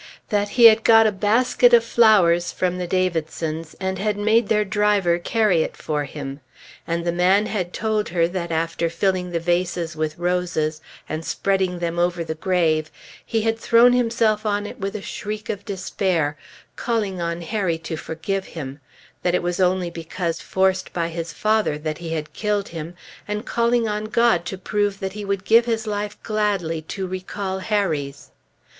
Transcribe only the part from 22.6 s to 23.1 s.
him;